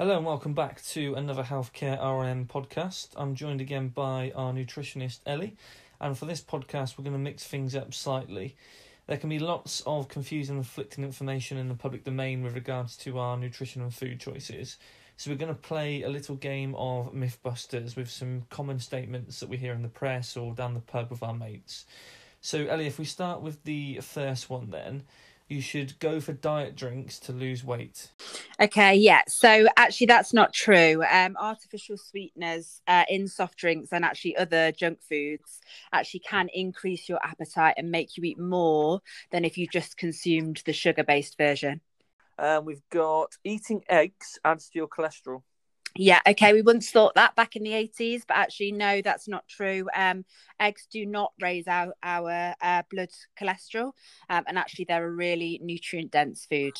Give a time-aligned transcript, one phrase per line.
[0.00, 3.08] Hello and welcome back to another Healthcare RM podcast.
[3.18, 5.58] I'm joined again by our nutritionist Ellie,
[6.00, 8.56] and for this podcast, we're going to mix things up slightly.
[9.08, 12.96] There can be lots of confusing and conflicting information in the public domain with regards
[12.96, 14.78] to our nutrition and food choices.
[15.18, 19.50] So, we're going to play a little game of Mythbusters with some common statements that
[19.50, 21.84] we hear in the press or down the pub with our mates.
[22.40, 25.02] So, Ellie, if we start with the first one, then
[25.50, 28.10] you should go for diet drinks to lose weight.
[28.60, 29.22] Okay, yeah.
[29.26, 31.02] So actually, that's not true.
[31.10, 35.60] Um, artificial sweeteners uh, in soft drinks and actually other junk foods
[35.92, 39.00] actually can increase your appetite and make you eat more
[39.32, 41.80] than if you just consumed the sugar based version.
[42.38, 45.42] Um, we've got eating eggs adds to your cholesterol.
[46.02, 46.54] Yeah, okay.
[46.54, 49.86] We once thought that back in the 80s, but actually, no, that's not true.
[49.94, 50.24] Um,
[50.58, 53.92] eggs do not raise our, our uh, blood cholesterol,
[54.30, 56.72] um, and actually, they're a really nutrient dense food.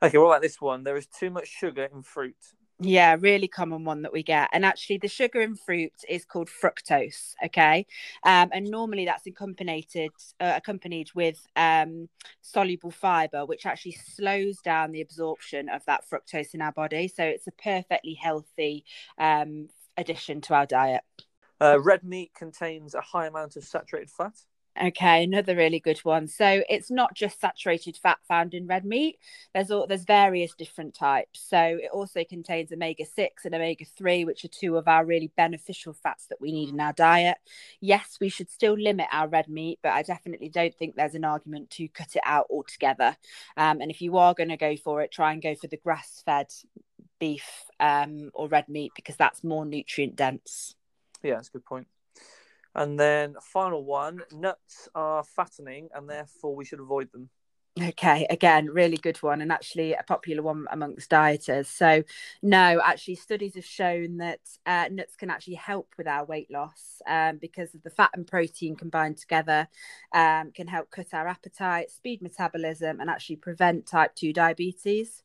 [0.00, 0.84] Okay, what about this one?
[0.84, 2.36] There is too much sugar in fruit.
[2.80, 4.50] Yeah, really common one that we get.
[4.52, 7.34] And actually, the sugar in fruit is called fructose.
[7.44, 7.86] Okay,
[8.24, 10.08] um, and normally that's accompanied uh,
[10.56, 12.08] accompanied with um,
[12.40, 17.06] soluble fiber, which actually slows down the absorption of that fructose in our body.
[17.06, 18.84] So it's a perfectly healthy
[19.18, 21.02] um, addition to our diet.
[21.60, 24.34] Uh, red meat contains a high amount of saturated fat.
[24.82, 26.26] Okay, another really good one.
[26.26, 29.20] So it's not just saturated fat found in red meat.
[29.54, 31.46] There's all there's various different types.
[31.48, 35.30] So it also contains omega six and omega three, which are two of our really
[35.36, 37.36] beneficial fats that we need in our diet.
[37.80, 41.24] Yes, we should still limit our red meat, but I definitely don't think there's an
[41.24, 43.16] argument to cut it out altogether.
[43.56, 45.76] Um, and if you are going to go for it, try and go for the
[45.76, 46.48] grass fed
[47.20, 50.74] beef um, or red meat because that's more nutrient dense.
[51.22, 51.86] Yeah, that's a good point.
[52.74, 57.30] And then final one, nuts are fattening and therefore we should avoid them.
[57.82, 61.66] Okay, again, really good one, and actually a popular one amongst dieters.
[61.66, 62.04] So,
[62.40, 67.02] no, actually, studies have shown that uh, nuts can actually help with our weight loss
[67.08, 69.66] um, because of the fat and protein combined together
[70.12, 75.24] um, can help cut our appetite, speed metabolism, and actually prevent type 2 diabetes.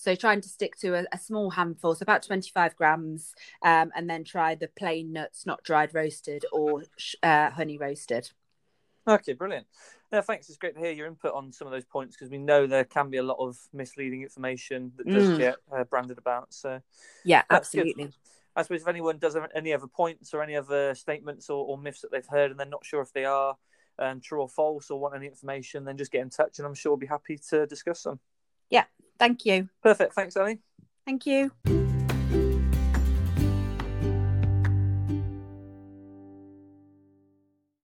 [0.00, 4.08] So trying to stick to a, a small handful, so about 25 grams, um, and
[4.08, 6.84] then try the plain nuts, not dried roasted or
[7.22, 8.30] uh, honey roasted.
[9.06, 9.66] Okay, brilliant.
[10.10, 10.48] Yeah, thanks.
[10.48, 12.84] It's great to hear your input on some of those points because we know there
[12.84, 15.36] can be a lot of misleading information that does mm.
[15.38, 16.54] get uh, branded about.
[16.54, 16.80] So,
[17.22, 18.04] yeah, absolutely.
[18.04, 18.14] Good.
[18.56, 21.76] I suppose if anyone does have any other points or any other statements or, or
[21.76, 23.54] myths that they've heard and they're not sure if they are
[23.98, 26.74] um, true or false or want any information, then just get in touch and I'm
[26.74, 28.18] sure we'll be happy to discuss them.
[28.70, 28.84] Yeah,
[29.20, 29.68] Thank you.
[29.82, 30.14] Perfect.
[30.14, 30.60] Thanks, Ellie.
[31.06, 31.52] Thank you.